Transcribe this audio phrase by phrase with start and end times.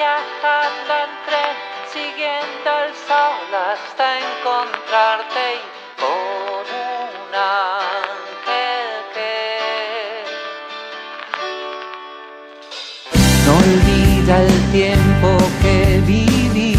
[0.00, 1.40] viajando entre
[1.92, 5.62] siguiendo el sol hasta encontrarte y
[6.00, 9.28] por un ángel que
[13.44, 15.28] no olvida el tiempo
[15.60, 15.76] que
[16.06, 16.74] viví.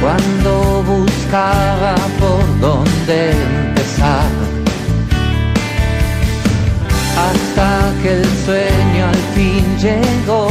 [0.00, 0.52] Cuando
[0.84, 4.30] buscaba por dónde empezar
[7.16, 8.91] hasta que el sueño
[9.82, 10.48] llegó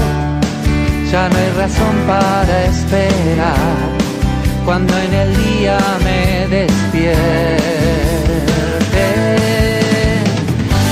[1.10, 3.56] ya no hay razón para esperar
[4.66, 7.58] cuando en el día me despierte.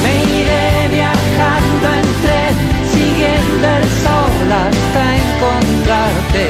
[0.03, 2.39] Me iré viajando entre
[2.91, 6.49] siguiendo el sol hasta encontrarte.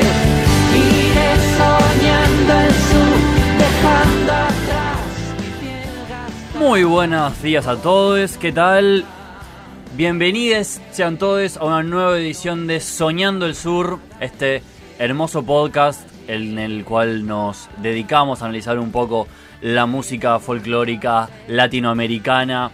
[0.73, 3.17] Iré soñando el sur,
[3.63, 4.99] dejando atrás
[5.37, 6.59] mi piel gastada.
[6.59, 9.05] Muy buenos días a todos, ¿qué tal?
[9.99, 14.63] Bienvenidos sean todos a una nueva edición de Soñando el Sur, este
[14.97, 19.27] hermoso podcast en el cual nos dedicamos a analizar un poco
[19.59, 22.71] la música folclórica latinoamericana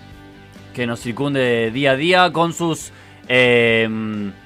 [0.75, 2.91] que nos circunde día a día con sus
[3.27, 3.89] eh,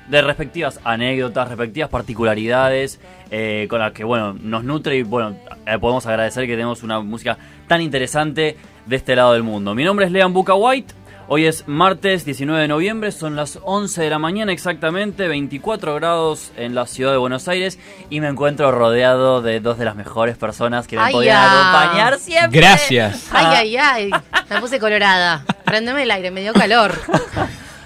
[0.07, 5.77] de respectivas anécdotas, respectivas particularidades eh, con las que bueno nos nutre y bueno eh,
[5.79, 8.55] podemos agradecer que tenemos una música tan interesante
[8.85, 9.75] de este lado del mundo.
[9.75, 10.98] Mi nombre es Lean Buca White.
[11.31, 16.51] Hoy es martes 19 de noviembre, son las 11 de la mañana exactamente, 24 grados
[16.57, 17.77] en la ciudad de Buenos Aires
[18.09, 21.69] y me encuentro rodeado de dos de las mejores personas que me Ay, podían ya.
[21.69, 22.59] acompañar siempre.
[22.59, 23.29] Gracias.
[23.31, 24.11] Ay, ay, ay.
[24.49, 25.45] Me puse colorada.
[25.65, 26.93] Prendeme el aire, me dio calor.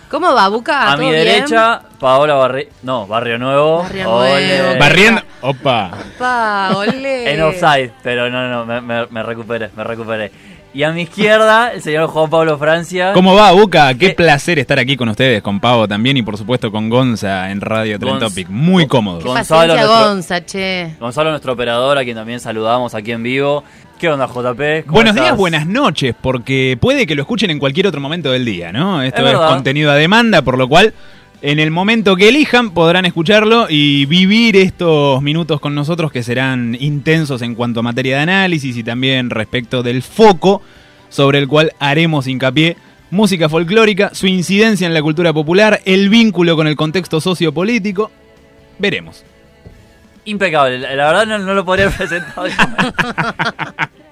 [0.09, 0.93] ¿Cómo va, Buca?
[0.93, 2.69] A mi derecha, Paola Barri...
[2.83, 3.79] No, Barrio Nuevo.
[3.83, 4.57] Barrio Ole.
[4.59, 4.79] Nuevo.
[4.79, 5.21] Barriendo.
[5.41, 5.91] Opa.
[6.17, 7.33] Pa, olé.
[7.33, 10.31] En offside, pero no, no, me, me, me recuperé, me recuperé.
[10.75, 13.13] Y a mi izquierda, el señor Juan Pablo Francia.
[13.13, 13.93] ¿Cómo va, Buca?
[13.93, 14.13] Qué Eh.
[14.15, 17.99] placer estar aquí con ustedes, con Pavo también y por supuesto con Gonza en Radio
[17.99, 18.49] Tren Topic.
[18.49, 19.19] Muy cómodo.
[19.19, 20.95] Qué Gonzalo, nuestro- Gonza, che.
[20.99, 23.63] Gonzalo, nuestro operador, a quien también saludamos aquí en vivo.
[23.99, 24.81] ¿Qué onda, JP?
[24.85, 25.25] ¿Cómo Buenos estás?
[25.27, 29.03] días, buenas noches, porque puede que lo escuchen en cualquier otro momento del día, ¿no?
[29.03, 30.91] Esto Es contenido a demanda, por lo cual
[31.43, 36.77] en el momento que elijan podrán escucharlo y vivir estos minutos con nosotros que serán
[36.79, 40.61] intensos en cuanto a materia de análisis y también respecto del foco
[41.09, 42.77] sobre el cual haremos hincapié.
[43.11, 48.09] Música folclórica, su incidencia en la cultura popular, el vínculo con el contexto sociopolítico.
[48.79, 49.25] Veremos.
[50.25, 52.47] Impecable, la verdad no, no lo podría haber presentado.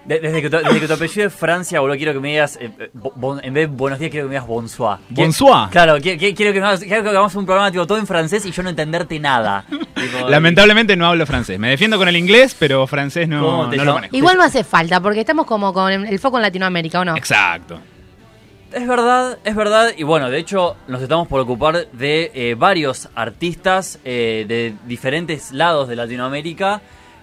[0.06, 2.58] De- Desde que, tu, desde que tu apellido es Francia, boludo, quiero que me digas,
[2.60, 4.98] eh, eh, bon- en vez de buenos días, quiero que me digas bonsoir.
[5.10, 5.70] Bonsoir.
[5.70, 8.08] Claro, qui- qui- quiero que, me hagas- quiero que hagamos un programa tipo, todo en
[8.08, 9.64] francés y yo no entenderte nada.
[10.02, 11.60] Tipo, Lamentablemente no hablo francés.
[11.60, 14.16] Me defiendo con el inglés, pero francés ¿Cómo no, no lo manejo.
[14.16, 17.16] Igual no hace falta, porque estamos como con el foco en Latinoamérica, ¿o no?
[17.16, 17.80] Exacto.
[18.74, 19.92] Es verdad, es verdad.
[19.98, 25.52] Y bueno, de hecho, nos estamos por ocupar de eh, varios artistas eh, de diferentes
[25.52, 26.82] lados de Latinoamérica.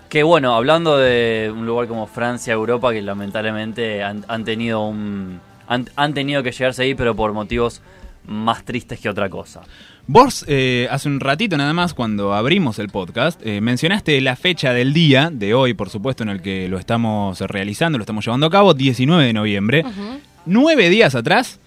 [0.08, 5.40] Que bueno, hablando de un lugar como Francia, Europa, que lamentablemente han, han tenido un.
[5.66, 7.82] Han, han tenido que llegarse ahí, pero por motivos
[8.28, 9.62] más tristes que otra cosa.
[10.06, 14.72] Vos, eh, hace un ratito nada más, cuando abrimos el podcast, eh, mencionaste la fecha
[14.72, 18.46] del día, de hoy, por supuesto, en el que lo estamos realizando, lo estamos llevando
[18.46, 19.84] a cabo, 19 de noviembre.
[20.50, 21.60] Nueve días atrás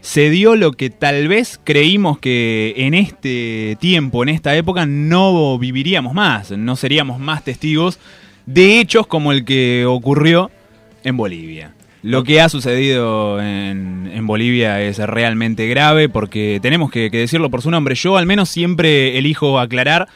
[0.00, 5.58] se dio lo que tal vez creímos que en este tiempo, en esta época, no
[5.58, 7.98] viviríamos más, no seríamos más testigos
[8.46, 10.48] de hechos como el que ocurrió
[11.02, 11.74] en Bolivia.
[12.04, 17.50] Lo que ha sucedido en, en Bolivia es realmente grave porque tenemos que, que decirlo
[17.50, 17.96] por su nombre.
[17.96, 20.06] Yo al menos siempre elijo aclarar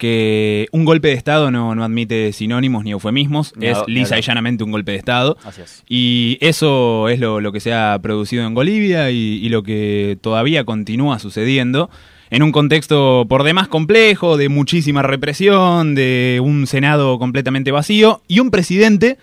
[0.00, 4.64] que un golpe de Estado no, no admite sinónimos ni eufemismos, es lisa y llanamente
[4.64, 5.36] un golpe de Estado.
[5.44, 5.84] Así es.
[5.86, 10.18] Y eso es lo, lo que se ha producido en Bolivia y, y lo que
[10.22, 11.90] todavía continúa sucediendo
[12.30, 18.40] en un contexto por demás complejo, de muchísima represión, de un Senado completamente vacío y
[18.40, 19.18] un presidente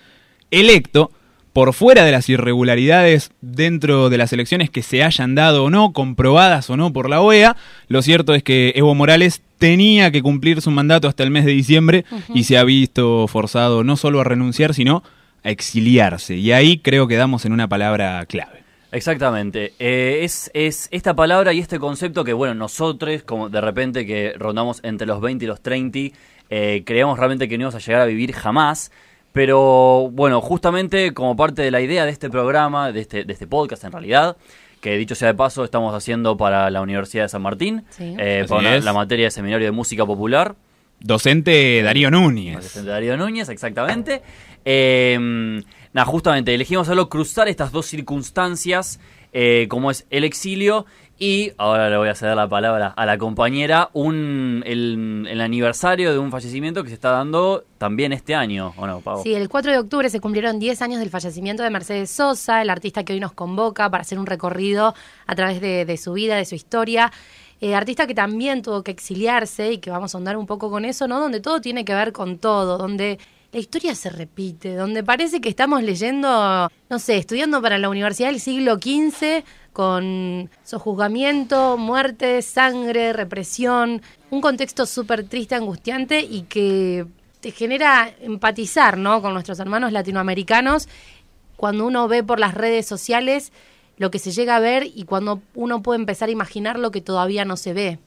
[0.52, 1.10] electo
[1.58, 5.92] por fuera de las irregularidades dentro de las elecciones que se hayan dado o no,
[5.92, 7.56] comprobadas o no por la OEA,
[7.88, 11.50] lo cierto es que Evo Morales tenía que cumplir su mandato hasta el mes de
[11.50, 15.02] diciembre y se ha visto forzado no solo a renunciar, sino
[15.42, 16.36] a exiliarse.
[16.36, 18.62] Y ahí creo que damos en una palabra clave.
[18.92, 19.72] Exactamente.
[19.80, 24.32] Eh, es, es esta palabra y este concepto que, bueno, nosotros, como de repente que
[24.38, 26.16] rondamos entre los 20 y los 30,
[26.50, 28.92] eh, creíamos realmente que no íbamos a llegar a vivir jamás.
[29.32, 33.46] Pero bueno, justamente como parte de la idea de este programa, de este, de este
[33.46, 34.36] podcast en realidad,
[34.80, 38.14] que dicho sea de paso, estamos haciendo para la Universidad de San Martín, Sí.
[38.18, 40.54] eh, para una- la materia de Seminario de Música Popular.
[41.00, 42.56] Docente Darío Núñez.
[42.58, 44.22] Asistente Darío Núñez, exactamente.
[44.64, 45.16] Eh,
[45.92, 48.98] nada, justamente elegimos hacerlo cruzar estas dos circunstancias,
[49.32, 50.86] eh, como es el exilio
[51.20, 56.12] Y ahora le voy a ceder la palabra a la compañera, un, el, el aniversario
[56.12, 59.24] de un fallecimiento que se está dando también este año, ¿o no, Pau?
[59.24, 62.70] Sí, el 4 de octubre se cumplieron 10 años del fallecimiento de Mercedes Sosa, el
[62.70, 64.94] artista que hoy nos convoca para hacer un recorrido
[65.26, 67.10] a través de, de su vida, de su historia.
[67.60, 70.84] Eh, artista que también tuvo que exiliarse y que vamos a andar un poco con
[70.84, 71.18] eso, ¿no?
[71.18, 73.18] Donde todo tiene que ver con todo, donde
[73.52, 78.28] la historia se repite, donde parece que estamos leyendo, no sé, estudiando para la Universidad
[78.28, 79.42] del siglo XV
[79.72, 87.06] con sojuzgamiento, muerte, sangre, represión, un contexto súper triste, angustiante y que
[87.40, 89.22] te genera empatizar, ¿no?
[89.22, 90.88] Con nuestros hermanos latinoamericanos
[91.56, 93.52] cuando uno ve por las redes sociales
[93.96, 97.00] lo que se llega a ver y cuando uno puede empezar a imaginar lo que
[97.00, 97.98] todavía no se ve.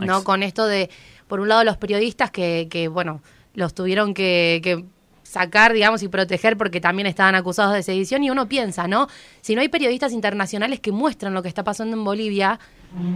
[0.00, 0.22] ¿No?
[0.22, 0.90] Con esto de,
[1.26, 3.20] por un lado, los periodistas que, que bueno,
[3.58, 4.84] los tuvieron que, que
[5.24, 9.08] sacar, digamos, y proteger porque también estaban acusados de sedición y uno piensa, ¿no?
[9.40, 12.58] Si no hay periodistas internacionales que muestran lo que está pasando en Bolivia,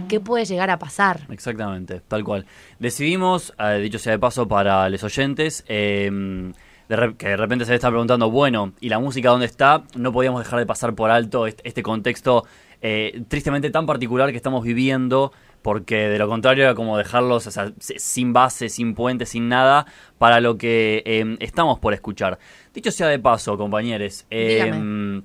[0.09, 1.21] ¿qué puede llegar a pasar?
[1.31, 2.45] Exactamente, tal cual.
[2.77, 6.51] Decidimos, eh, dicho sea de paso para los oyentes, eh,
[7.17, 9.83] que de repente se le está preguntando, bueno, ¿y la música dónde está?
[9.95, 12.43] No podíamos dejar de pasar por alto este, este contexto
[12.85, 15.31] eh, tristemente tan particular que estamos viviendo,
[15.63, 19.49] porque de lo contrario era como dejarlos o sea, si- sin base, sin puente, sin
[19.49, 19.87] nada,
[20.19, 22.37] para lo que eh, estamos por escuchar.
[22.73, 25.21] Dicho sea de paso, compañeros, eh.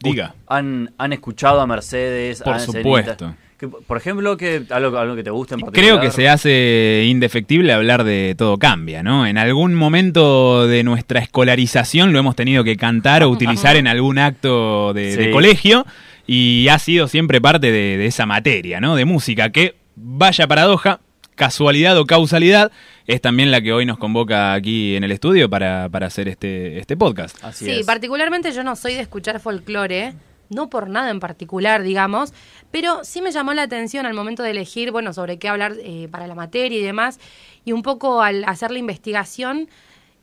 [0.00, 0.34] Diga.
[0.46, 2.42] ¿han, ¿han escuchado a Mercedes?
[2.42, 3.34] Por ¿Han- supuesto.
[3.58, 5.90] que, por ejemplo, que algo, algo que te guste en particular.
[5.98, 9.26] Creo que se hace indefectible hablar de todo cambia, ¿no?
[9.26, 14.18] En algún momento de nuestra escolarización lo hemos tenido que cantar o utilizar en algún
[14.20, 15.84] acto de, de colegio
[16.30, 18.94] y ha sido siempre parte de, de esa materia, ¿no?
[18.94, 21.00] De música, que vaya paradoja,
[21.34, 22.70] casualidad o causalidad,
[23.06, 26.78] es también la que hoy nos convoca aquí en el estudio para, para hacer este,
[26.78, 27.42] este podcast.
[27.42, 27.86] Así sí, es.
[27.86, 30.12] particularmente yo no soy de escuchar folclore,
[30.50, 32.34] no por nada en particular, digamos,
[32.70, 36.08] pero sí me llamó la atención al momento de elegir, bueno, sobre qué hablar eh,
[36.10, 37.20] para la materia y demás,
[37.64, 39.70] y un poco al hacer la investigación,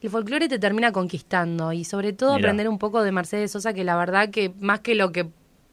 [0.02, 2.50] el folclore te termina conquistando, y sobre todo Mirá.
[2.50, 5.26] aprender un poco de Mercedes Sosa, que la verdad que más que lo que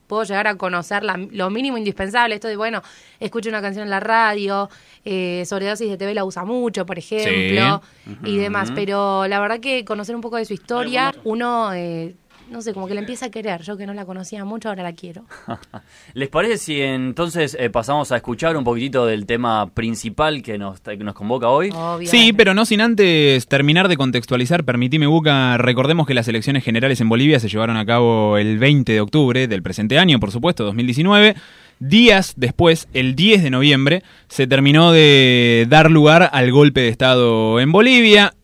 [0.07, 2.83] puedo llegar a conocer, la- lo mínimo indispensable, esto de, bueno,
[3.21, 4.69] escucho una canción en la radio,
[5.05, 7.83] eh, sobredosis de TV la usa mucho, por ejemplo,
[8.25, 12.15] y demás, pero la verdad que conocer un poco de su historia, uno, eh,
[12.53, 14.83] no sé, como que la empieza a querer, yo que no la conocía mucho, ahora
[14.83, 15.25] la quiero.
[16.15, 20.81] ¿Les parece si entonces eh, pasamos a escuchar un poquitito del tema principal que nos,
[20.81, 21.71] que nos convoca hoy?
[21.71, 22.07] Obviamente.
[22.07, 27.01] Sí, pero no sin antes terminar de contextualizar, permitime Buca, recordemos que las elecciones generales
[27.01, 30.65] en Bolivia se llevaron a cabo el 20 de octubre del presente año, por supuesto,
[30.65, 31.35] 2019.
[31.79, 37.59] Días después, el 10 de noviembre, se terminó de dar lugar al golpe de Estado
[37.59, 38.35] en Bolivia.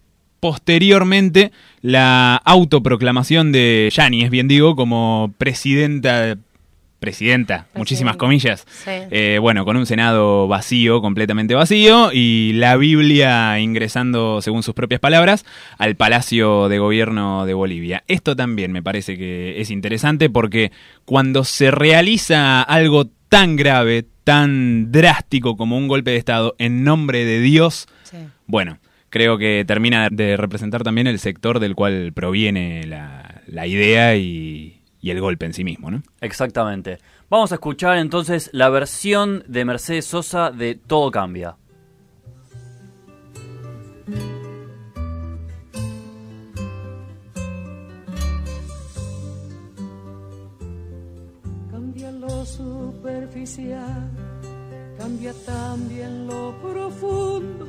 [0.40, 1.52] Posteriormente,
[1.82, 6.36] la autoproclamación de Yáñez, bien digo, como presidenta,
[7.00, 8.90] presidenta, muchísimas comillas, Sí.
[9.12, 15.00] eh, bueno, con un Senado vacío, completamente vacío, y la Biblia ingresando, según sus propias
[15.00, 15.44] palabras,
[15.78, 18.02] al Palacio de Gobierno de Bolivia.
[18.08, 20.72] Esto también me parece que es interesante porque
[21.04, 27.24] cuando se realiza algo tan grave, tan drástico como un golpe de Estado en nombre
[27.24, 28.16] de Dios, Sí.
[28.46, 28.78] bueno,
[29.10, 34.80] creo que termina de representar también el sector del cual proviene la, la idea y,
[35.00, 36.02] y el golpe en sí mismo, ¿no?
[36.20, 36.98] Exactamente.
[37.30, 41.56] Vamos a escuchar entonces la versión de Mercedes Sosa de Todo Cambia.
[51.70, 54.10] Cambia lo superficial,
[54.98, 57.68] cambia también lo profundo,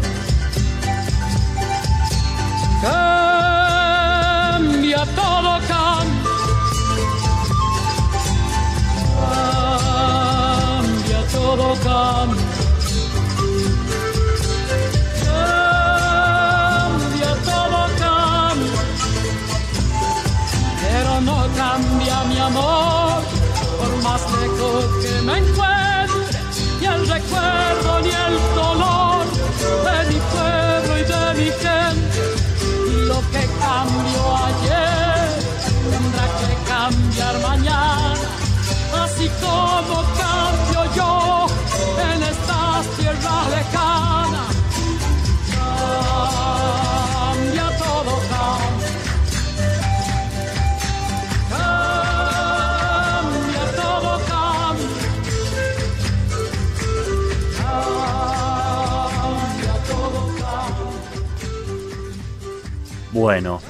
[63.21, 63.61] Bueno,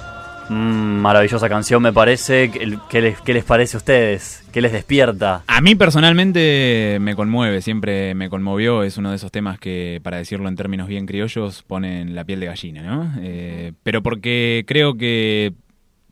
[0.48, 2.50] mm, maravillosa canción me parece.
[2.50, 4.46] ¿Qué, qué les, qué les parece a ustedes?
[4.53, 5.43] ¿Qué les despierta?
[5.46, 10.15] A mí personalmente me conmueve, siempre me conmovió, es uno de esos temas que, para
[10.15, 13.13] decirlo en términos bien criollos, ponen la piel de gallina, ¿no?
[13.22, 15.51] Eh, pero porque creo que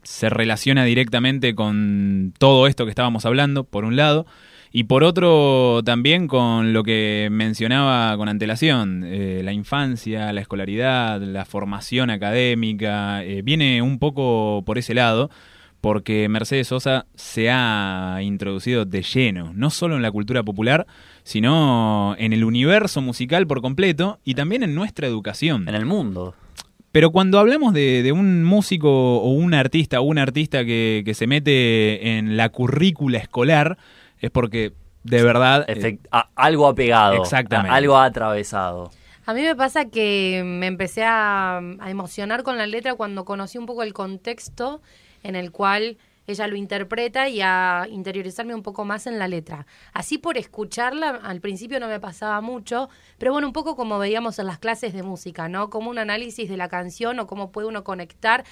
[0.03, 4.25] se relaciona directamente con todo esto que estábamos hablando, por un lado,
[4.71, 11.21] y por otro también con lo que mencionaba con antelación, eh, la infancia, la escolaridad,
[11.21, 15.31] la formación académica, eh, viene un poco por ese lado
[15.81, 20.85] porque Mercedes Sosa se ha introducido de lleno, no solo en la cultura popular,
[21.23, 25.67] sino en el universo musical por completo y también en nuestra educación.
[25.67, 26.35] En el mundo.
[26.91, 31.13] Pero cuando hablamos de, de un músico o un artista o un artista que, que
[31.13, 33.77] se mete en la currícula escolar,
[34.21, 34.73] es porque
[35.03, 35.65] de verdad...
[35.67, 37.21] eh, a- algo ha pegado.
[37.21, 37.71] Exactamente.
[37.71, 38.91] a- algo ha atravesado.
[39.25, 43.57] A mí me pasa que me empecé a, a emocionar con la letra cuando conocí
[43.57, 44.81] un poco el contexto
[45.23, 49.65] en el cual ella lo interpreta y a interiorizarme un poco más en la letra.
[49.93, 54.37] Así por escucharla, al principio no me pasaba mucho, pero bueno, un poco como veíamos
[54.39, 55.69] en las clases de música, ¿no?
[55.71, 58.43] Como un análisis de la canción o cómo puede uno conectar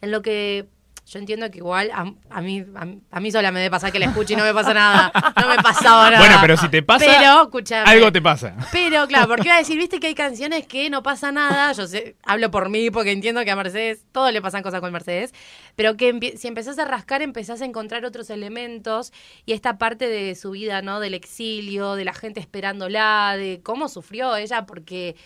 [0.00, 0.68] en lo que
[1.08, 2.86] yo entiendo que igual a, a mí a,
[3.16, 5.10] a mí sola me debe pasar que la escucho y no me pasa nada.
[5.40, 6.18] No me pasaba nada.
[6.18, 7.50] Bueno, pero si te pasa, Pero,
[7.86, 8.54] algo te pasa.
[8.72, 11.72] Pero claro, porque iba a decir, viste que hay canciones que no pasa nada.
[11.72, 14.92] Yo sé, hablo por mí porque entiendo que a Mercedes todo le pasan cosas con
[14.92, 15.32] Mercedes,
[15.76, 19.12] pero que si empezás a rascar empezás a encontrar otros elementos
[19.46, 21.00] y esta parte de su vida, ¿no?
[21.00, 25.16] Del exilio, de la gente esperándola, de cómo sufrió ella, porque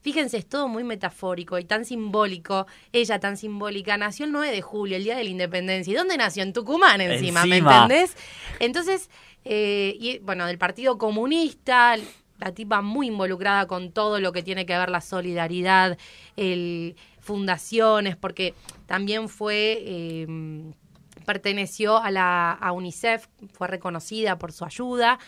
[0.00, 2.66] fíjense, es todo muy metafórico y tan simbólico.
[2.92, 5.92] Ella tan simbólica nació el 9 de julio, el día de la independencia.
[5.92, 6.42] ¿Y dónde nació?
[6.42, 8.16] En Tucumán encima, ¿me entendés?
[8.58, 9.10] Entonces,
[9.44, 11.96] eh, y, bueno, del Partido Comunista,
[12.38, 15.98] la tipa muy involucrada con todo lo que tiene que ver la solidaridad,
[16.36, 18.54] el fundaciones, porque
[18.86, 20.26] también fue, eh,
[21.26, 25.18] perteneció a la a UNICEF, fue reconocida por su ayuda.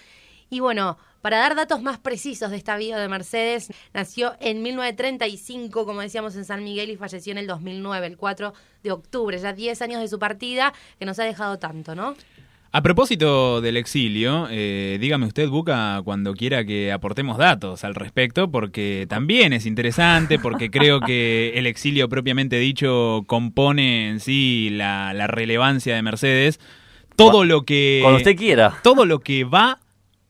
[0.50, 5.87] Y bueno, para dar datos más precisos de esta vida de Mercedes, nació en 1935,
[5.87, 8.52] como decíamos, en San Miguel y falleció en el 2009, el 4
[8.83, 12.14] de octubre, ya 10 años de su partida, que nos ha dejado tanto, ¿no?
[12.75, 18.50] A propósito del exilio, eh, dígame usted, Buca, cuando quiera que aportemos datos al respecto,
[18.50, 25.12] porque también es interesante, porque creo que el exilio propiamente dicho compone en sí la,
[25.12, 26.61] la relevancia de Mercedes.
[27.14, 27.99] Todo lo que...
[28.00, 28.81] Cuando usted quiera.
[28.83, 29.79] Todo lo que va,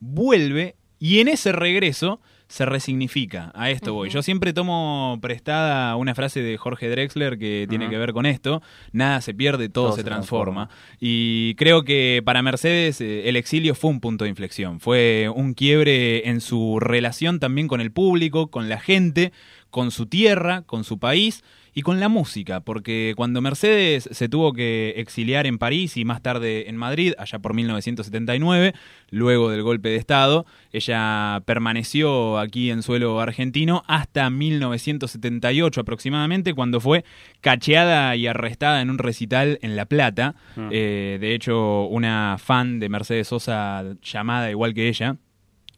[0.00, 3.50] vuelve, y en ese regreso se resignifica.
[3.56, 4.08] A esto voy.
[4.08, 8.62] Yo siempre tomo prestada una frase de Jorge Drexler que tiene que ver con esto.
[8.92, 10.68] Nada se pierde, todo, se, transforma.
[11.00, 14.78] Y creo que para Mercedes eh, el exilio fue un punto de inflexión.
[14.78, 19.32] Fue un quiebre en su relación también con el público, con la gente,
[19.70, 21.42] con su tierra, con su país
[21.74, 26.20] y con la música, porque cuando Mercedes se tuvo que exiliar en París y más
[26.20, 28.74] tarde en Madrid, allá por 1979,
[29.10, 36.80] luego del golpe de Estado, ella permaneció aquí en suelo argentino hasta 1978 aproximadamente, cuando
[36.80, 37.04] fue
[37.40, 40.34] cacheada y arrestada en un recital en La Plata.
[40.56, 40.68] Mm.
[40.70, 45.16] Eh, de hecho, una fan de Mercedes Sosa llamada igual que ella,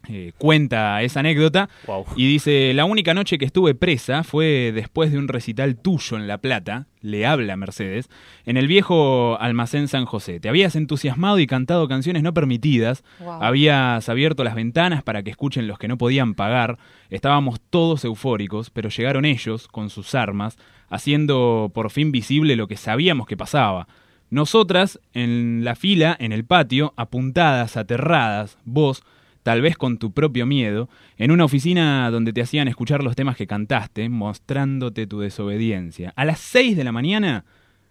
[0.08, 2.04] eh, cuenta esa anécdota Wow.
[2.16, 6.26] y dice, la única noche que estuve presa fue después de un recital tuyo en
[6.26, 8.08] La Plata, le habla Mercedes,
[8.46, 10.40] en el viejo almacén San José.
[10.40, 13.42] Te habías entusiasmado y cantado canciones no permitidas, Wow.
[13.42, 16.78] habías abierto las ventanas para que escuchen los que no podían pagar,
[17.10, 20.56] estábamos todos eufóricos, pero llegaron ellos con sus armas,
[20.88, 23.88] haciendo por fin visible lo que sabíamos que pasaba.
[24.30, 29.02] Nosotras, en la fila, en el patio, apuntadas, aterradas, vos,
[29.44, 33.36] tal vez con tu propio miedo, en una oficina donde te hacían escuchar los temas
[33.36, 36.12] que cantaste, mostrándote tu desobediencia.
[36.16, 37.44] A las 6 de la mañana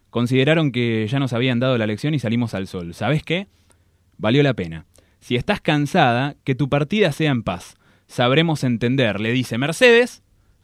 [0.10, 2.94] consideraron que ya nos habían dado la lección y salimos al sol.
[2.96, 3.48] ¿Sabes qué?
[4.18, 4.88] Valió la pena.
[5.20, 7.76] Si estás cansada, que tu partida sea en paz.
[8.08, 10.24] Sabremos entender, le dice Mercedes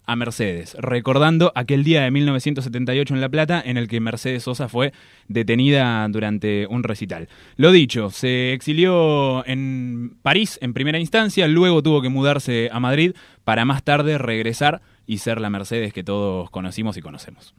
[0.10, 4.68] a Mercedes, recordando aquel día de 1978 en La Plata en el que Mercedes Sosa
[4.68, 4.92] fue
[5.28, 7.30] detenida durante un recital.
[7.58, 13.14] Lo dicho, se exilió en París en primera instancia, luego tuvo que mudarse a Madrid
[13.44, 17.54] para más tarde regresar y ser la Mercedes que todos conocimos y conocemos.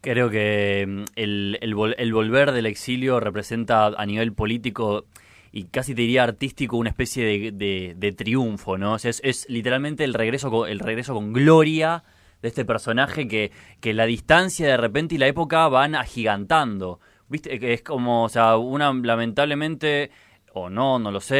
[0.00, 5.06] Creo que mm, el, el el volver del exilio representa a nivel político
[5.52, 8.94] y casi te diría artístico una especie de, de- de triunfo, ¿no?
[8.94, 12.04] O sea, es, es literalmente el regreso, con, el regreso con gloria
[12.42, 17.00] de este personaje que, que la distancia de repente y la época van agigantando.
[17.28, 17.72] ¿Viste?
[17.72, 20.10] Es como, o sea, una lamentablemente,
[20.52, 21.36] o no, no lo sé,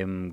[0.00, 0.32] eh,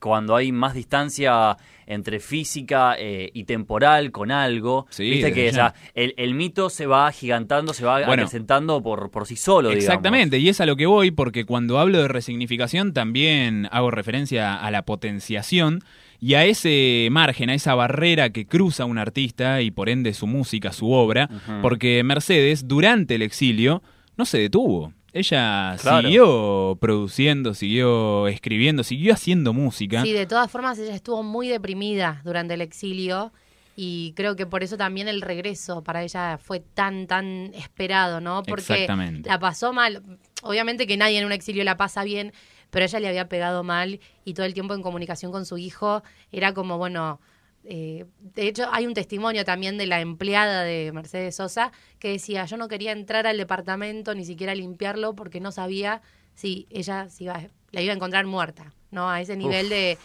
[0.00, 5.50] cuando hay más distancia entre física eh, y temporal con algo, Sí, viste que o
[5.50, 5.52] ya.
[5.52, 8.12] sea, el, el mito se va agigantando, se va Bueno.
[8.12, 9.84] acrecentando por, por sí solo, digamos.
[9.84, 14.54] Exactamente, y es a lo que voy, porque cuando hablo de resignificación también hago referencia
[14.56, 15.80] a la potenciación
[16.20, 20.26] y a ese margen, a esa barrera que cruza un artista y por ende su
[20.26, 21.30] música, su obra,
[21.62, 23.82] porque Mercedes durante el exilio
[24.16, 24.92] no se detuvo.
[25.12, 26.06] Ella Claro.
[26.08, 30.02] siguió produciendo, siguió escribiendo, siguió haciendo música.
[30.02, 33.32] Sí, de todas formas ella estuvo muy deprimida durante el exilio
[33.74, 38.42] y creo que por eso también el regreso para ella fue tan, tan esperado, ¿no?
[38.42, 39.28] Porque Exactamente.
[39.28, 40.02] la pasó mal.
[40.42, 42.32] Obviamente que nadie en un exilio la pasa bien,
[42.70, 46.02] pero ella le había pegado mal y todo el tiempo en comunicación con su hijo
[46.32, 47.20] era como, bueno,
[47.64, 52.44] eh, de hecho hay un testimonio también de la empleada de Mercedes Sosa que decía,
[52.46, 56.00] yo no quería entrar al departamento ni siquiera limpiarlo porque no sabía
[56.34, 57.40] si ella se iba,
[57.72, 59.10] la iba a encontrar muerta, ¿no?
[59.10, 59.98] A ese nivel de,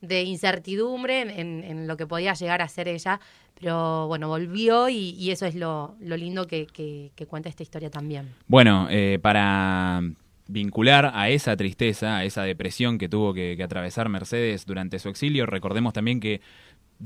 [0.00, 3.20] de incertidumbre en, en- en lo que podía llegar a ser ella.
[3.54, 7.62] Pero bueno, volvió y, y eso es lo, lo lindo que, que- que cuenta esta
[7.62, 8.34] historia también.
[8.48, 10.02] Bueno, eh, para
[10.48, 15.08] vincular a esa tristeza, a esa depresión que tuvo que, que atravesar Mercedes durante su
[15.08, 16.40] exilio, recordemos también que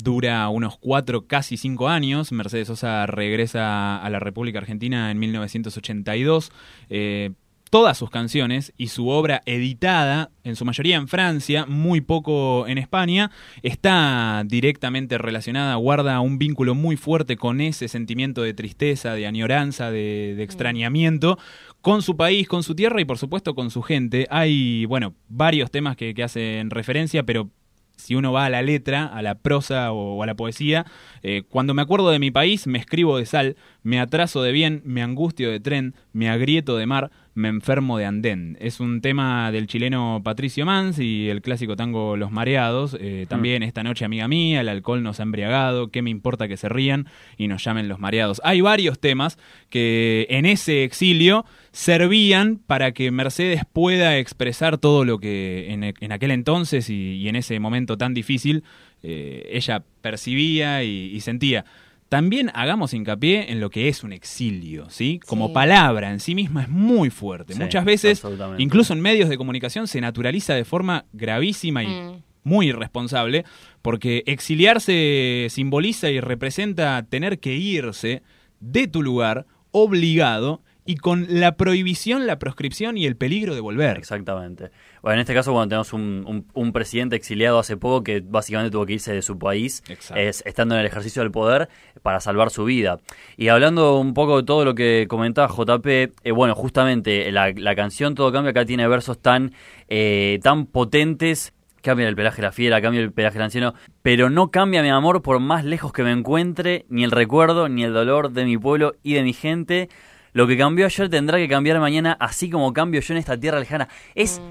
[0.03, 2.33] dura unos cuatro, casi cinco años.
[2.33, 6.53] Mercedes Sosa regresa a la República Argentina en 1982.
[6.91, 7.31] Eh,
[7.71, 12.79] todas sus canciones y su obra editada, en su mayoría en Francia, muy poco en
[12.79, 13.31] España,
[13.63, 19.91] está directamente relacionada, guarda un vínculo muy fuerte con ese sentimiento de tristeza, de añoranza,
[19.91, 21.39] de, de extrañamiento,
[21.81, 24.27] con su país, con su tierra y por supuesto con su gente.
[24.31, 27.51] Hay, bueno, varios temas que, que hacen referencia, pero
[27.97, 30.87] si uno va a la letra, a la prosa o, a la poesía,
[31.23, 34.83] eh, cuando me acuerdo de mi país, me escribo de sal, me atraso de bien,
[34.85, 38.57] me angustio de tren, me agrieto de mar, me enfermo de andén.
[38.61, 42.97] Es un tema del chileno Patricio Mans y el clásico tango Los Mareados.
[42.99, 46.57] Eh, también esta noche, amiga mía, el alcohol nos ha embriagado, qué me importa que
[46.57, 48.41] se rían y nos llamen los mareados.
[48.43, 55.19] Hay varios temas que en ese exilio servían para que Mercedes pueda expresar todo lo
[55.19, 58.65] que en, en aquel entonces y, y en ese momento tan difícil
[59.03, 61.67] eh, ella percibía y, y sentía.
[62.09, 65.21] También hagamos hincapié en lo que es un exilio, ¿sí?
[65.27, 65.55] Como Sí.
[65.55, 67.55] palabra en sí misma es muy fuerte.
[67.55, 68.23] Sí, Muchas veces,
[68.59, 72.23] incluso en medios de comunicación, se naturaliza de forma gravísima y Mm.
[72.45, 73.45] muy irresponsable,
[73.83, 78.23] porque exiliarse simboliza y representa tener que irse
[78.61, 83.97] de tu lugar obligado y con la prohibición, la proscripción y el peligro de volver.
[83.99, 84.71] Exactamente.
[85.03, 88.71] Bueno, en este caso, cuando tenemos un, un- un presidente exiliado hace poco que básicamente
[88.71, 89.83] tuvo que irse de su país,
[90.17, 91.69] es, estando en el ejercicio del poder,
[92.03, 92.99] para salvar su vida.
[93.37, 97.75] Y hablando un poco de todo lo que comentaba JP, eh, bueno, justamente la, la
[97.75, 99.53] canción Todo Cambia acá tiene versos tan,
[99.89, 101.53] eh, tan potentes.
[101.83, 104.89] Cambia el pelaje de la fiera, cambia el pelaje del anciano, pero no cambia mi
[104.89, 108.59] amor por más lejos que me encuentre, ni el recuerdo, ni el dolor de mi
[108.59, 109.89] pueblo y de mi gente.
[110.37, 113.59] Lo que cambió ayer tendrá que cambiar mañana, así como cambio yo en esta tierra
[113.59, 113.89] lejana.
[114.15, 114.43] Es,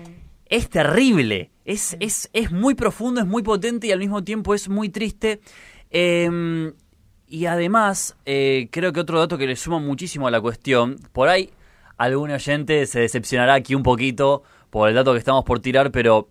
[0.47, 4.67] es terrible, es, es, es muy profundo, es muy potente y al mismo tiempo es
[4.67, 5.41] muy triste.
[5.91, 6.73] Eh,
[7.27, 11.29] y además, eh, creo que otro dato que le suma muchísimo a la cuestión, por
[11.29, 11.51] ahí
[11.97, 16.29] algún oyente se decepcionará aquí un poquito por el dato que estamos por tirar, pero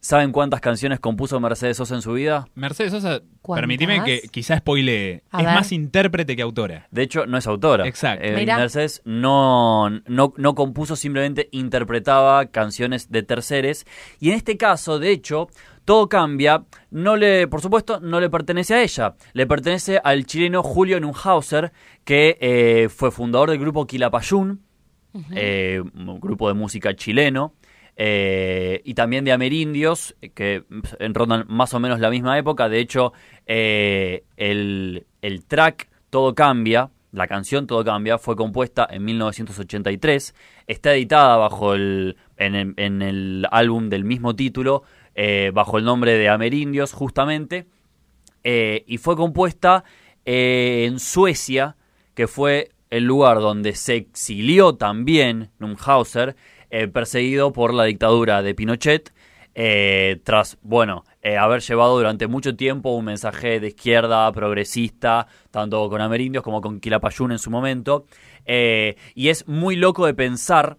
[0.00, 2.48] ¿saben cuántas canciones compuso Mercedes Sosa en su vida?
[2.54, 3.62] Mercedes Sosa, ¿Cuántas?
[3.62, 5.54] permitime que quizás spoile, A es ver.
[5.54, 6.86] más intérprete que autora.
[6.90, 7.86] De hecho, no es autora.
[7.86, 8.24] Exacto.
[8.24, 8.46] Eh.
[8.46, 13.86] Mercedes no, no, no compuso, simplemente interpretaba canciones de terceres.
[14.20, 15.48] Y en este caso, de hecho,
[15.84, 16.64] todo cambia.
[16.90, 19.14] No le, por supuesto, no le pertenece a ella.
[19.32, 21.72] Le pertenece al chileno Julio Nunhauser,
[22.04, 24.60] que eh, fue fundador del grupo Quilapayún,
[25.32, 27.54] eh, un grupo de música chileno.
[28.00, 30.62] Eh, y también de Amerindios, que
[31.00, 32.68] rondan más o menos la misma época.
[32.68, 33.12] De hecho,
[33.44, 40.32] eh, el, el track Todo Cambia, la canción Todo Cambia, fue compuesta en 1983.
[40.68, 44.84] Está editada bajo el, en, el, álbum del mismo título,
[45.16, 47.66] eh, bajo el nombre de Amerindios, justamente.
[48.44, 49.84] Y fue compuesta
[50.24, 51.76] en Suecia,
[52.14, 56.36] que fue el lugar donde se exilió también Numhauser,
[56.70, 59.12] eh, perseguido por la dictadura de Pinochet,
[59.54, 65.88] eh, tras, bueno, eh, haber llevado durante mucho tiempo un mensaje de izquierda progresista, tanto
[65.88, 68.06] con Amerindios como con Quilapayún en su momento.
[68.46, 70.78] Y es muy loco de pensar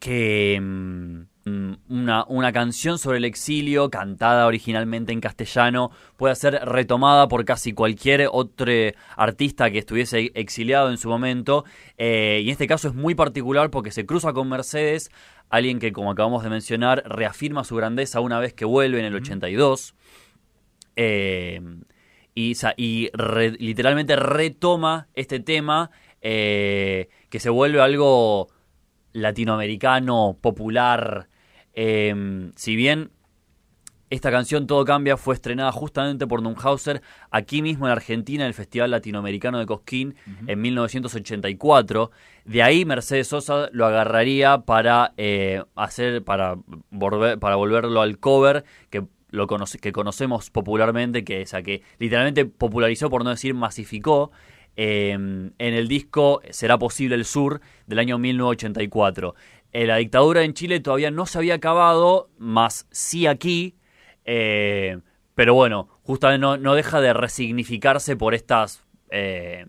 [0.00, 7.26] que mm, una, una canción sobre el exilio, cantada originalmente en castellano, pueda ser retomada
[7.28, 8.70] por casi cualquier otro
[9.16, 11.64] artista que estuviese exiliado en su momento.
[11.98, 15.10] Eh, y en este caso es muy particular porque se cruza con Mercedes,
[15.50, 19.14] alguien que, como acabamos de mencionar, reafirma su grandeza una vez que vuelve en el
[19.16, 19.94] 82.
[20.96, 21.60] Eh,
[22.34, 28.48] y, y re- literalmente retoma este tema eh, que se vuelve algo
[29.12, 31.28] latinoamericano, popular.
[31.74, 33.10] Eh, si bien
[34.10, 38.52] esta canción Todo Cambia fue estrenada justamente por Dunhauser aquí mismo en Argentina en el
[38.54, 40.14] Festival Latinoamericano de Cosquín
[40.46, 42.10] en 1984.
[42.44, 46.56] De ahí Mercedes Sosa lo agarraría para eh, hacer, para
[46.90, 51.80] volver, para volverlo al cover que lo conoce- que conocemos popularmente, que es a que
[51.98, 54.30] literalmente popularizó, por no decir masificó,
[54.76, 59.34] eh, en el disco Será Posible el Sur del año 1984.
[59.72, 63.76] Eh, la dictadura en Chile todavía no se había acabado, más sí aquí,
[64.24, 64.98] eh,
[65.34, 69.64] pero bueno, justamente no, deja de resignificarse por estas eh,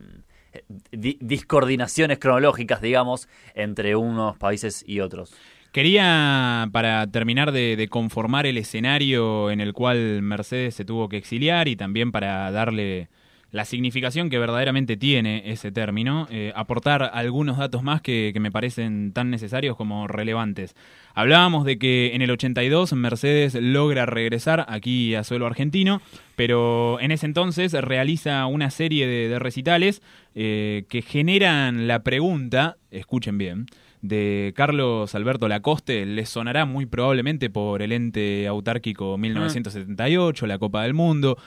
[0.91, 5.33] di- discoordinaciones cronológicas, digamos, entre unos países y otros.
[5.71, 11.67] Quería, para terminar de conformar el escenario en el cual Mercedes se tuvo que exiliar
[11.67, 13.09] y también para darle
[13.53, 18.51] la significación que verdaderamente tiene ese término, eh, aportar algunos datos más que, que me
[18.51, 20.75] parecen tan necesarios como relevantes.
[21.13, 26.01] Hablábamos de que en el 82 Mercedes logra regresar aquí a suelo argentino,
[26.35, 30.01] pero en ese entonces realiza una serie de, de recitales
[30.33, 33.67] eh, que generan la pregunta, escuchen bien,
[34.01, 40.81] de Carlos Alberto Lacoste, les sonará muy probablemente por el ente autárquico 1978, la Copa
[40.81, 41.37] del Mundo.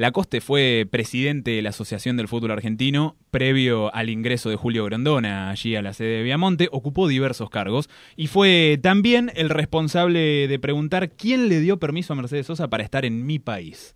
[0.00, 5.50] Lacoste fue presidente de la Asociación del Fútbol Argentino previo al ingreso de Julio Grondona
[5.50, 10.58] allí a la sede de Viamonte, ocupó diversos cargos y fue también el responsable de
[10.58, 13.94] preguntar quién le dio permiso a Mercedes Sosa para estar en mi país.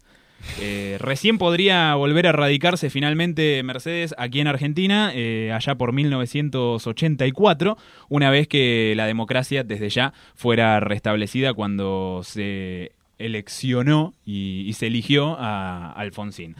[0.60, 7.78] Eh, recién podría volver a radicarse finalmente Mercedes aquí en Argentina, eh, allá por 1984,
[8.10, 15.37] una vez que la democracia desde ya fuera restablecida cuando se eleccionó y, se eligió
[15.38, 16.57] a Alfonsín.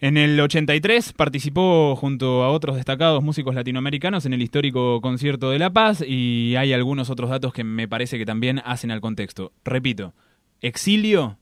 [0.00, 5.58] En el 83 participó junto a otros destacados músicos latinoamericanos en el histórico Concierto de
[5.58, 9.52] La Paz y hay algunos otros datos que me parece que también hacen al contexto.
[9.64, 10.12] Repito,
[10.60, 11.38] exilio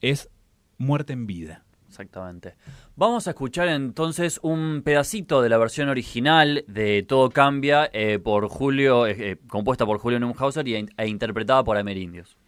[0.00, 0.28] es
[0.76, 1.64] muerte en vida.
[1.88, 2.54] Exactamente.
[2.96, 8.48] Vamos a escuchar entonces un pedacito de la versión original de Todo Cambia eh, por
[8.48, 12.38] Julio, eh, eh, compuesta por Julio Neumhauser y, e interpretada por Amerindios.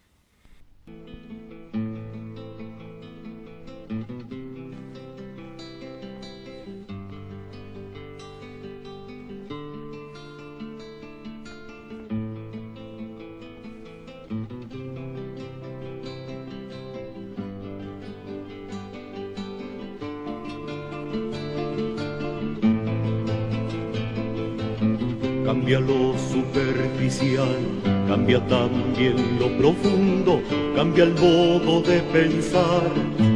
[25.55, 27.57] Cambia lo superficial,
[28.09, 30.41] cambia también lo profundo,
[30.75, 32.91] cambia el modo de pensar,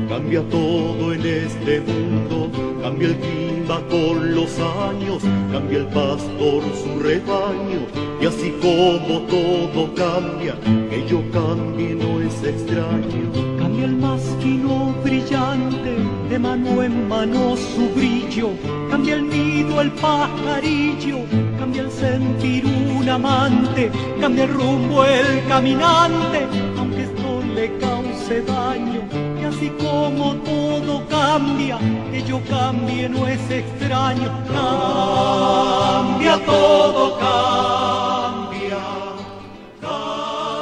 [0.10, 2.52] cambia todo en este mundo,
[2.84, 7.88] cambia el clima con los años, cambia el pastor su rebaño,
[8.22, 10.56] y así como todo cambia,
[10.90, 13.32] que yo cambie no es extraño.
[13.58, 15.96] Cambia el más fino brillante,
[16.30, 18.50] de mano en mano su brillo,
[18.92, 21.20] cambia el nido el pajarillo,
[21.60, 23.92] cambia el sentir un amante,
[24.22, 29.02] cambia el rumbo el caminante, aunque esto le cause daño.
[29.40, 31.78] Y así como todo cambia,
[32.12, 34.32] que yo cambie no es extraño.
[34.48, 38.78] Cambia todo, cambia.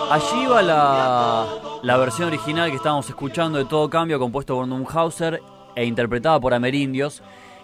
[0.10, 1.46] Allí va la,
[1.84, 5.42] la versión original que estábamos escuchando de Todo Cambio, compuesto por Numhauser
[5.76, 7.22] e interpretada por Amerindios,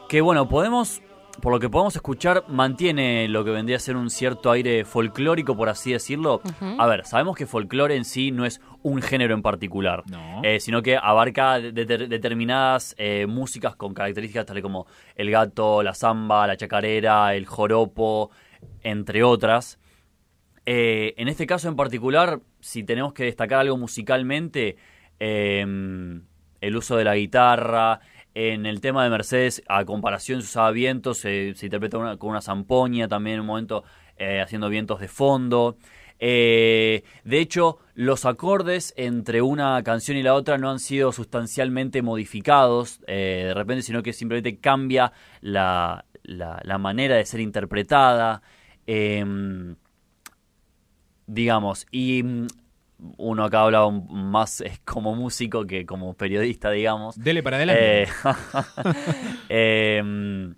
[0.10, 1.02] que bueno, podemos,
[1.42, 5.58] por lo que podemos escuchar, mantiene lo que vendría a ser un cierto aire folclórico,
[5.58, 6.42] por así decirlo.
[6.78, 10.42] A ver, sabemos que folclore en sí no es un género en particular, No.
[10.44, 15.84] eh, sino que abarca de- de- determinadas eh, músicas con características tales como el gato,
[15.84, 18.32] la samba, la chacarera, el joropo,
[18.82, 19.80] entre otras.
[20.66, 24.78] Eh, en este caso en particular, si tenemos que destacar algo musicalmente,
[25.20, 25.66] eh,
[26.62, 28.00] el uso de la guitarra,
[28.36, 33.08] en el tema de Mercedes, a comparación se usaba vientos, se, interpreta con una zampoña
[33.08, 33.84] también en un momento
[34.18, 35.78] eh, haciendo vientos de fondo.
[36.20, 42.02] Eh, de hecho, los acordes entre una canción y la otra no han sido sustancialmente
[42.02, 48.42] modificados eh, de repente, sino que simplemente cambia la, la- la manera de ser interpretada.
[48.88, 49.76] Em,
[51.28, 52.24] digamos, y
[53.18, 57.16] uno acá habla más eh, como músico que como periodista, digamos.
[57.22, 58.04] Dele para adelante.
[58.04, 58.08] Eh,
[60.00, 60.56] em,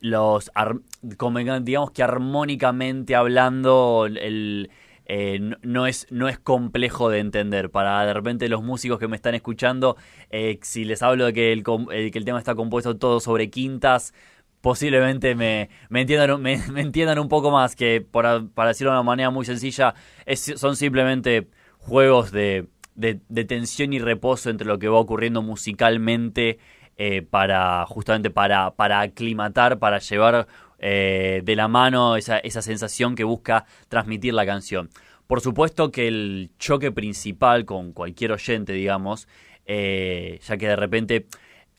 [0.00, 4.70] los ar- digamos que armónicamente hablando el
[5.06, 9.08] eh, no, no es no es complejo de entender para de repente los músicos que
[9.08, 9.96] me están escuchando
[10.30, 13.50] eh, si les hablo de que el, eh, que el tema está compuesto todo sobre
[13.50, 14.14] quintas
[14.60, 19.04] posiblemente me, me entiendan me, entiendan un poco más que para, para decirlo de una
[19.04, 19.94] manera muy sencilla
[20.34, 26.58] son simplemente juegos de, de, de tensión y reposo entre lo que va ocurriendo musicalmente
[27.02, 30.46] eh, para justamente para, para aclimatar, para llevar
[30.78, 34.90] eh, de la mano esa, esa sensación que busca transmitir la canción.
[35.26, 39.28] Por supuesto que el choque principal con cualquier oyente, digamos,
[39.64, 41.26] eh, ya que de repente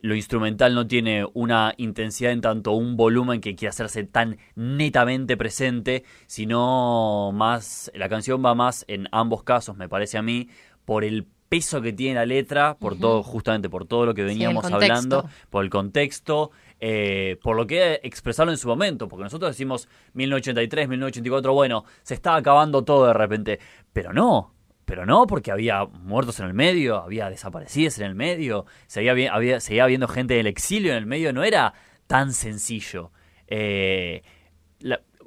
[0.02, 5.38] lo instrumental no tiene una intensidad en tanto un volumen que quiere hacerse tan netamente
[5.38, 10.50] presente, sino más, la canción va más en ambos casos, me parece a mí,
[10.86, 14.64] por el peso que tiene la letra, por todo, justamente por todo lo que veníamos
[14.66, 19.90] hablando, por el contexto, eh, por lo que expresarlo en su momento, porque nosotros decimos
[20.14, 23.60] 1983, 1984, bueno, se está acabando todo de repente,
[23.92, 24.54] pero no,
[24.86, 29.60] pero no, porque había muertos en el medio, había desaparecidos en el medio, seguía, había,
[29.60, 31.74] seguía habiendo gente del exilio en el medio, no era
[32.08, 33.12] tan sencillo.
[33.48, 34.22] Eh,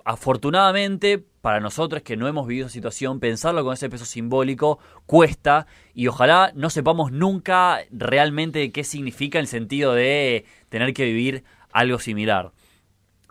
[0.04, 5.66] afortunadamente, para nosotros que no hemos vivido esa situación, pensarlo con ese peso simbólico cuesta
[5.94, 11.98] y ojalá no sepamos nunca realmente qué significa el sentido de tener que vivir algo
[11.98, 12.52] similar.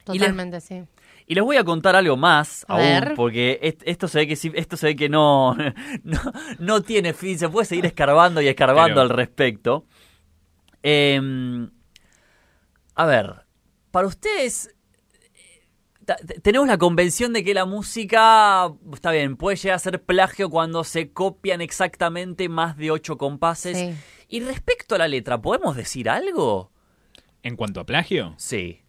[0.03, 0.83] Totalmente, sí.
[1.25, 3.13] Y les voy a contar algo más A aún, ver.
[3.15, 5.55] porque est- esto se ve que sí- esto se ve que no,
[6.03, 6.19] no,
[6.59, 9.85] no tiene fin, se puede seguir escarbando y escarbando Pero- al respecto.
[10.81, 11.69] Em,
[12.95, 13.45] a ver,
[13.91, 14.75] para ustedes,
[16.05, 20.49] eh, tenemos la convención de que la música, está bien, puede llegar a ser plagio
[20.49, 23.77] cuando se copian exactamente más de ocho compases.
[23.77, 23.93] Sí.
[24.27, 26.71] Y respecto a la letra, ¿podemos decir algo?
[27.43, 28.81] En cuanto a plagio, Sí.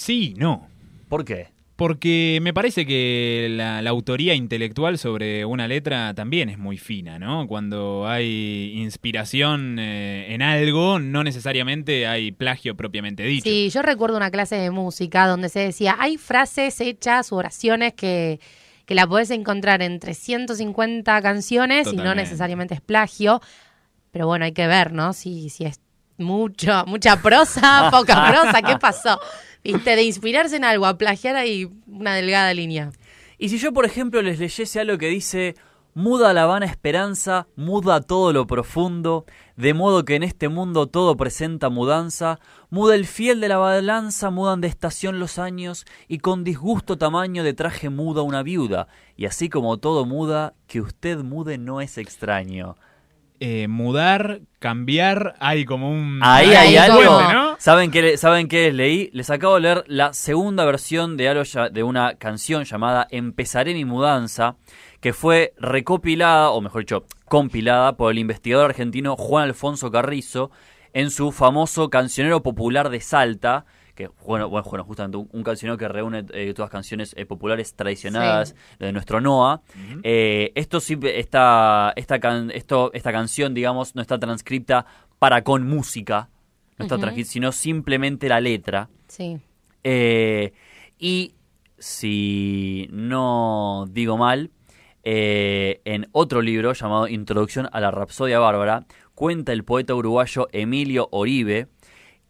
[0.00, 0.68] Sí, no.
[1.08, 1.48] ¿Por qué?
[1.76, 7.18] Porque me parece que la, la autoría intelectual sobre una letra también es muy fina,
[7.18, 7.46] ¿no?
[7.46, 13.44] Cuando hay inspiración eh, en algo, no necesariamente hay plagio propiamente dicho.
[13.44, 17.94] Sí, yo recuerdo una clase de música donde se decía, hay frases hechas u oraciones
[17.94, 18.40] que,
[18.84, 23.40] que la podés encontrar en 350 canciones y no necesariamente es plagio.
[24.10, 25.12] Pero bueno, hay que ver, ¿no?
[25.12, 25.80] Si, si es
[26.20, 29.18] mucho, mucha prosa, poca prosa, ¿qué pasó?
[29.64, 32.90] Viste, de inspirarse en algo, a plagiar ahí una delgada línea.
[33.38, 35.54] Y si yo, por ejemplo, les leyese algo que dice,
[35.94, 39.24] muda la vana esperanza, muda todo lo profundo,
[39.56, 42.38] de modo que en este mundo todo presenta mudanza,
[42.70, 47.42] muda el fiel de la balanza, mudan de estación los años, y con disgusto tamaño
[47.42, 51.98] de traje muda una viuda, y así como todo muda, que usted mude no es
[51.98, 52.76] extraño.
[53.42, 56.20] Eh, mudar, cambiar, hay como un...
[56.22, 56.98] Ahí hay algo.
[56.98, 57.56] puente, ¿no?
[57.58, 59.08] ¿Saben qué, ¿Saben qué leí?
[59.14, 63.72] Les acabo de leer la segunda versión de, algo ya- de una canción llamada Empezaré
[63.72, 64.56] mi mudanza,
[65.00, 70.50] que fue recopilada, o mejor dicho, compilada por el investigador argentino Juan Alfonso Carrizo
[70.92, 73.64] en su famoso cancionero popular de Salta,
[74.00, 77.26] que bueno, bueno, bueno, justamente un, un cancionero que reúne eh, todas las canciones eh,
[77.26, 79.60] populares tradicionadas de nuestro NOA.
[80.02, 84.86] Eh, esto sí, esta, esta, can- esto, esta canción, digamos, no está transcripta
[85.18, 86.30] para con música,
[86.78, 88.88] no está transcripta, sino simplemente la letra.
[89.08, 89.38] Sí.
[89.84, 90.52] Eh,
[90.98, 91.34] y
[91.78, 94.50] si no digo mal,
[95.02, 101.08] eh, en otro libro llamado Introducción a la Rapsodia Bárbara, cuenta el poeta uruguayo Emilio
[101.12, 101.68] Oribe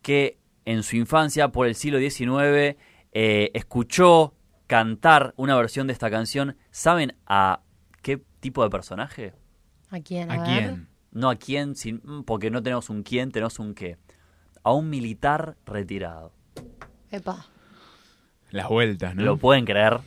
[0.02, 2.76] que en su infancia, por el siglo XIX,
[3.12, 4.34] eh, escuchó
[4.66, 6.56] cantar una versión de esta canción.
[6.70, 7.60] ¿Saben a
[8.02, 9.32] qué tipo de personaje?
[9.90, 10.30] ¿A quién?
[10.30, 10.46] A, ¿A ver.
[10.46, 10.52] Ah.
[10.58, 10.88] quién?
[11.12, 13.96] No a quién, sin- mm, porque no tenemos un quién, tenemos un qué.
[14.62, 16.32] A un militar retirado.
[17.10, 17.46] Epa.
[18.50, 19.22] Las vueltas, ¿no?
[19.24, 19.98] ¿Lo pueden creer?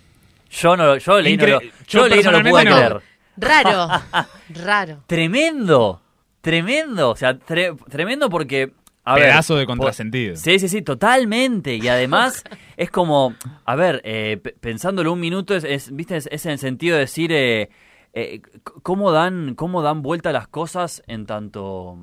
[0.49, 2.71] Yo no, lo- yo leí, no Incre- lo, yo yo leí, no lo pude no.
[2.75, 3.01] creer.
[3.35, 3.87] Raro.
[4.63, 5.03] Raro.
[5.07, 6.01] Tremendo,
[6.41, 10.35] tremendo, o sea, tre- tremendo porque a ver, Pedazo de contrasentido.
[10.35, 11.75] Sí, sí, sí, totalmente.
[11.75, 12.43] Y además
[12.77, 13.35] es como,
[13.65, 16.95] a ver, eh, pe- pensándolo un minuto, es, es, viste, es, es en el sentido
[16.95, 17.69] de decir eh,
[18.13, 18.41] eh,
[18.81, 21.97] cómo dan, cómo dan vuelta las cosas en tanto,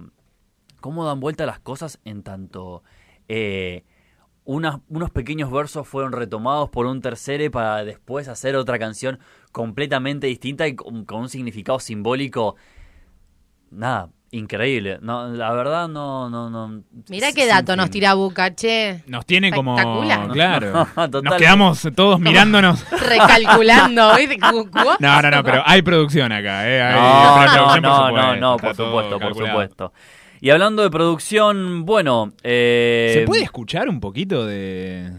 [0.80, 2.82] cómo dan vuelta las cosas en tanto
[3.28, 3.84] eh,
[4.44, 9.20] unas- unos pequeños versos fueron retomados por un tercero para después hacer otra canción
[9.52, 12.56] completamente distinta y con, con un significado simbólico,
[13.70, 14.98] nada, increíble.
[15.02, 16.82] No, la verdad no, no, no.
[17.08, 19.02] Mirá qué dato nos tira Buca, che.
[19.06, 19.76] Nos tiene como...
[20.32, 20.86] Claro.
[21.22, 22.88] Nos quedamos todos mirándonos.
[23.08, 24.12] Recalculando,
[25.00, 26.82] No, no, no, pero hay producción acá, ¿eh?
[26.82, 27.82] Hay No, no, producción,
[28.40, 29.92] no, por no, supuesto, no, por supuesto.
[30.42, 35.10] Y hablando de producción, bueno, eh, ¿Se puede escuchar un poquito de,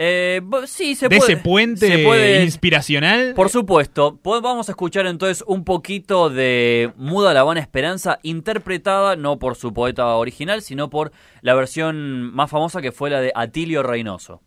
[0.00, 1.32] eh, sí, se de puede.
[1.32, 3.34] ese puente se puede- inspiracional?
[3.34, 4.18] Por supuesto.
[4.22, 9.74] Vamos a escuchar entonces un poquito de Muda la Vana Esperanza, interpretada no por su
[9.74, 11.10] poeta original, sino por
[11.42, 14.40] la versión más famosa que fue la de Atilio Reynoso.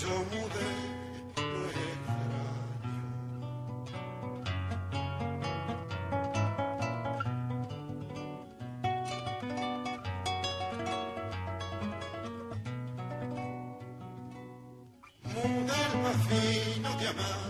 [0.00, 0.70] Yo mudé
[1.68, 2.44] es extraño.
[15.34, 17.49] Muda el más fino diamante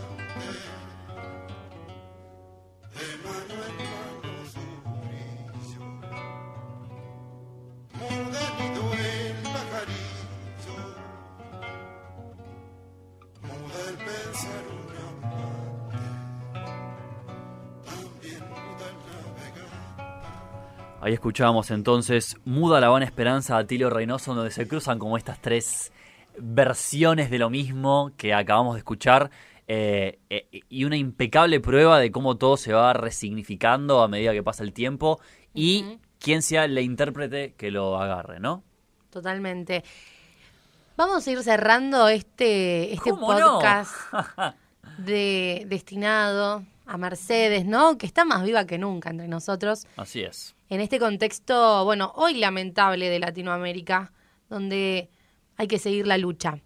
[21.10, 25.42] Ahí escuchábamos entonces Muda la Vana Esperanza de Atilio Reynoso, donde se cruzan como estas
[25.42, 25.90] tres
[26.38, 29.28] versiones de lo mismo que acabamos de escuchar.
[29.66, 34.44] eh, eh, y una impecable prueba de cómo todo se va resignificando a medida que
[34.44, 35.18] pasa el tiempo
[35.52, 35.98] y Ujú.
[36.20, 38.62] quién sea el intérprete que lo agarre, ¿no?
[39.10, 39.82] Totalmente.
[40.96, 43.92] Vamos a ir cerrando este, este podcast
[44.98, 47.96] de, destinado a Mercedes, ¿no?
[47.98, 49.86] Que está más viva que nunca entre nosotros.
[49.96, 50.56] Así es.
[50.68, 54.12] En este contexto, bueno, hoy lamentable de Latinoamérica,
[54.48, 55.08] donde
[55.56, 56.58] hay que seguir la lucha.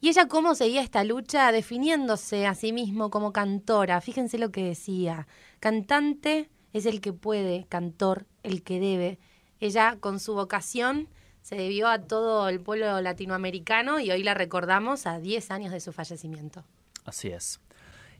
[0.00, 4.00] Y ella cómo seguía esta lucha definiéndose a sí mismo como cantora.
[4.00, 5.26] Fíjense lo que decía.
[5.58, 9.18] Cantante es el que puede, cantor el que debe.
[9.58, 11.08] Ella con su vocación
[11.42, 15.80] se debió a todo el pueblo latinoamericano y hoy la recordamos a 10 años de
[15.80, 16.64] su fallecimiento.
[17.04, 17.60] Así es.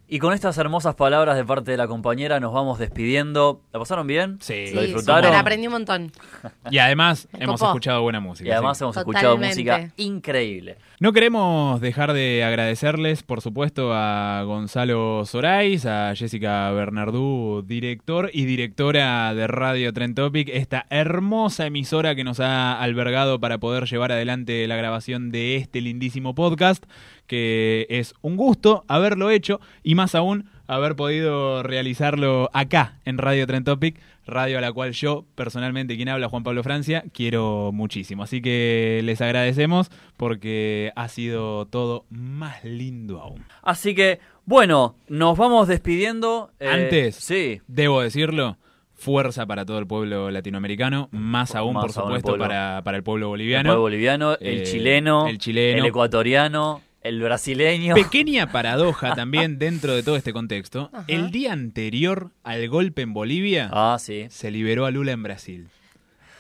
[0.07, 3.62] Y con estas hermosas palabras de parte de la compañera nos vamos despidiendo.
[3.72, 4.38] ¿La pasaron bien?
[4.40, 4.66] Sí.
[4.74, 5.34] ¿Lo disfrutaron?
[5.34, 6.12] aprendí un montón.
[6.70, 7.72] Y además hemos copó.
[7.72, 8.48] escuchado buena música.
[8.48, 8.84] Y además sí.
[8.84, 10.76] hemos escuchado música increíble.
[11.00, 18.44] No queremos dejar de agradecerles, por supuesto, a Gonzalo Sorais, a Jessica Bernardú, director y
[18.44, 24.12] directora de Radio Trend Topic, esta hermosa emisora que nos ha albergado para poder llevar
[24.12, 26.84] adelante la grabación de este lindísimo podcast,
[27.27, 33.47] que es un gusto haberlo hecho y más aún haber podido realizarlo acá en Radio
[33.47, 38.22] Trend Topic, radio a la cual yo personalmente, quien habla, Juan Pablo Francia, quiero muchísimo.
[38.22, 43.45] Así que les agradecemos porque ha sido todo más lindo aún.
[43.62, 46.51] Así que, bueno, nos vamos despidiendo.
[46.61, 47.16] eh, Antes.
[47.16, 47.61] Sí.
[47.66, 48.57] Debo decirlo,
[48.95, 52.97] fuerza para todo el pueblo latinoamericano, más aún, Más por aún supuesto, pueblo- para, para
[52.97, 53.68] el pueblo El boliviano.
[53.68, 55.81] pueblo boliviano, el Eh, chileno, el chileno.
[55.81, 57.94] el ecuatoriano, el brasileño.
[57.94, 60.90] Pequeña paradoja también dentro de todo este contexto.
[60.92, 61.05] Ajá.
[61.07, 64.26] El día anterior al golpe en Bolivia, Ah, sí.
[64.30, 65.68] se liberó a Lula en Brasil.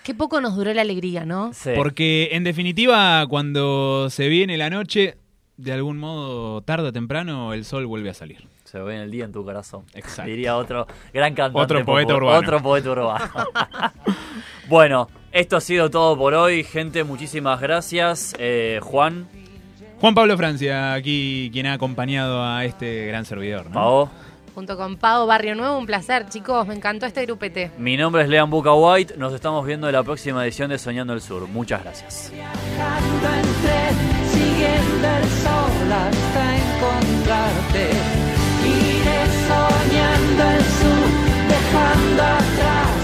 [0.02, 1.52] Qué poco nos duró la alegría, ¿no?
[1.54, 1.70] Sí.
[1.76, 5.16] Porque en definitiva, cuando se viene la noche,
[5.56, 8.46] de algún modo, tarde o temprano, el sol vuelve a salir.
[8.64, 9.84] Se ve en el día en tu corazón.
[9.94, 10.28] Exacto.
[10.30, 11.60] Diría otro gran cantante.
[11.62, 12.38] Otro poeta urbano.
[12.38, 13.30] Otro poeta urbano.
[14.68, 17.04] bueno, esto ha sido todo por hoy, gente.
[17.04, 18.34] Muchísimas gracias.
[18.38, 19.28] Eh, Juan,
[20.00, 23.66] Juan Pablo Francia, aquí quien ha acompañado a este gran servidor.
[23.66, 23.72] ¿no?
[23.72, 24.10] Pao.
[24.54, 26.66] Junto con Pau Barrio Nuevo, un placer, chicos.
[26.66, 27.72] Me encantó este grupete.
[27.76, 29.14] Mi nombre es Lean Buca White.
[29.16, 31.48] Nos estamos viendo en la próxima edición de Soñando el Sur.
[31.48, 32.32] Muchas gracias.
[34.32, 37.90] Siguiendo el sol hasta encontrarte,
[38.64, 41.08] iré soñando el sur,
[41.48, 43.03] dejando atrás.